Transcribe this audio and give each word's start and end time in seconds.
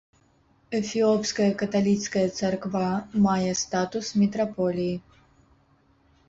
Эфіопская 0.77 1.49
каталіцкая 1.61 2.23
царква 2.39 2.87
мае 3.27 3.53
статус 3.61 4.05
мітраполіі. 4.23 4.95